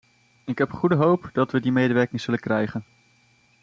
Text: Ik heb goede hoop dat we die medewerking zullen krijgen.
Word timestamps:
Ik 0.45 0.57
heb 0.57 0.71
goede 0.71 0.95
hoop 0.95 1.29
dat 1.33 1.51
we 1.51 1.59
die 1.59 1.71
medewerking 1.71 2.21
zullen 2.21 2.39
krijgen. 2.39 2.83